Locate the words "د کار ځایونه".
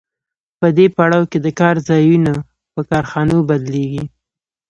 1.45-2.33